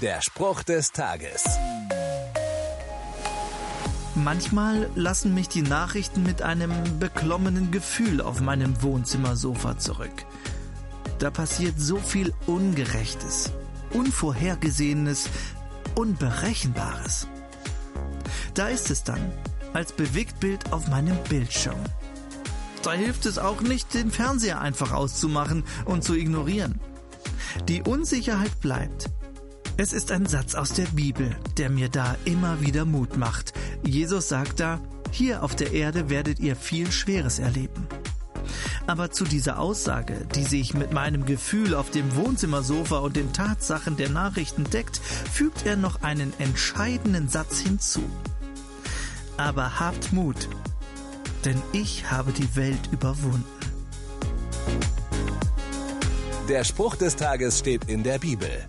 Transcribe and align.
Der 0.00 0.22
Spruch 0.22 0.62
des 0.62 0.92
Tages. 0.92 1.44
Manchmal 4.14 4.88
lassen 4.94 5.34
mich 5.34 5.50
die 5.50 5.60
Nachrichten 5.60 6.22
mit 6.22 6.40
einem 6.40 6.72
beklommenen 6.98 7.70
Gefühl 7.70 8.22
auf 8.22 8.40
meinem 8.40 8.80
Wohnzimmersofa 8.82 9.76
zurück. 9.76 10.24
Da 11.18 11.30
passiert 11.30 11.78
so 11.78 11.98
viel 11.98 12.32
Ungerechtes, 12.46 13.52
Unvorhergesehenes, 13.92 15.28
Unberechenbares. 15.94 17.28
Da 18.54 18.68
ist 18.68 18.90
es 18.90 19.04
dann, 19.04 19.30
als 19.74 19.92
Bewegtbild 19.92 20.72
auf 20.72 20.88
meinem 20.88 21.18
Bildschirm. 21.24 21.80
Da 22.82 22.92
hilft 22.92 23.26
es 23.26 23.36
auch 23.36 23.60
nicht, 23.60 23.92
den 23.92 24.10
Fernseher 24.10 24.62
einfach 24.62 24.92
auszumachen 24.92 25.62
und 25.84 26.04
zu 26.04 26.14
ignorieren. 26.14 26.80
Die 27.68 27.82
Unsicherheit 27.82 28.60
bleibt. 28.60 29.10
Es 29.82 29.94
ist 29.94 30.12
ein 30.12 30.26
Satz 30.26 30.54
aus 30.56 30.74
der 30.74 30.84
Bibel, 30.88 31.34
der 31.56 31.70
mir 31.70 31.88
da 31.88 32.14
immer 32.26 32.60
wieder 32.60 32.84
Mut 32.84 33.16
macht. 33.16 33.54
Jesus 33.82 34.28
sagt 34.28 34.60
da, 34.60 34.78
hier 35.10 35.42
auf 35.42 35.56
der 35.56 35.72
Erde 35.72 36.10
werdet 36.10 36.38
ihr 36.38 36.54
viel 36.54 36.92
Schweres 36.92 37.38
erleben. 37.38 37.88
Aber 38.86 39.10
zu 39.10 39.24
dieser 39.24 39.58
Aussage, 39.58 40.26
die 40.34 40.44
sich 40.44 40.74
mit 40.74 40.92
meinem 40.92 41.24
Gefühl 41.24 41.74
auf 41.74 41.90
dem 41.90 42.14
Wohnzimmersofa 42.14 42.98
und 42.98 43.16
den 43.16 43.32
Tatsachen 43.32 43.96
der 43.96 44.10
Nachrichten 44.10 44.64
deckt, 44.64 44.98
fügt 44.98 45.64
er 45.64 45.76
noch 45.76 46.02
einen 46.02 46.34
entscheidenden 46.38 47.30
Satz 47.30 47.60
hinzu. 47.60 48.02
Aber 49.38 49.80
habt 49.80 50.12
Mut, 50.12 50.50
denn 51.46 51.56
ich 51.72 52.10
habe 52.10 52.32
die 52.32 52.54
Welt 52.54 52.90
überwunden. 52.92 53.46
Der 56.50 56.64
Spruch 56.64 56.96
des 56.96 57.16
Tages 57.16 57.58
steht 57.58 57.84
in 57.88 58.02
der 58.02 58.18
Bibel. 58.18 58.68